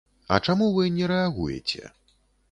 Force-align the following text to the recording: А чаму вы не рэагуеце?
А 0.35 0.37
чаму 0.45 0.69
вы 0.77 0.85
не 0.95 1.09
рэагуеце? 1.11 1.91